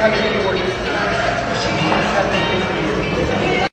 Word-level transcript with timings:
have 0.00 0.16
to 0.16 0.22
get 0.22 0.32
to 0.32 0.46
work. 0.46 0.89